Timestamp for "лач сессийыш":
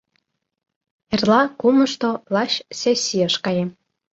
2.33-3.35